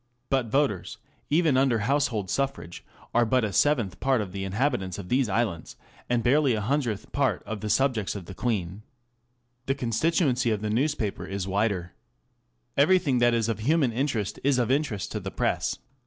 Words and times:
But 0.31 0.47
voters, 0.47 0.97
even 1.29 1.57
under 1.57 1.77
household 1.85 2.31
suffrage, 2.31 2.83
are 3.13 3.23
but 3.23 3.43
a 3.43 3.53
seventh 3.53 3.99
part 3.99 4.19
of 4.19 4.31
the 4.31 4.43
inhabitants 4.43 4.97
of 4.97 5.09
these 5.09 5.29
islands, 5.29 5.75
and 6.09 6.23
barely 6.23 6.55
a 6.55 6.61
hundredth 6.61 7.11
part 7.11 7.43
of 7.43 7.61
the 7.61 7.69
subjects 7.69 8.15
of 8.15 8.25
the 8.25 8.33
Queen. 8.33 8.81
The 9.67 9.75
constituency 9.75 10.49
of 10.49 10.61
the 10.63 10.71
news 10.71 10.95
paper 10.95 11.27
is 11.27 11.47
wider. 11.47 11.93
Everything 12.75 13.19
that 13.19 13.35
is 13.35 13.47
of 13.47 13.59
human 13.59 13.91
interest 13.91 14.39
is 14.43 14.57
of 14.57 14.71
interest 14.71 15.11
to 15.11 15.19
the 15.19 15.29
Press. 15.29 15.77